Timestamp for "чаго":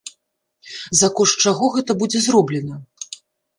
1.45-1.71